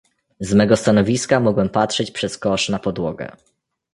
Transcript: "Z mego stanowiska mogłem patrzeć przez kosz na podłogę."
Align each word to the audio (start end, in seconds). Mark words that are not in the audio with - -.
"Z 0.39 0.53
mego 0.53 0.77
stanowiska 0.77 1.39
mogłem 1.39 1.69
patrzeć 1.69 2.11
przez 2.11 2.37
kosz 2.37 2.69
na 2.69 2.79
podłogę." 2.79 3.31